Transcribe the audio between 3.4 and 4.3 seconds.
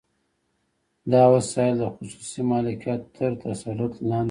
تسلط لاندې دي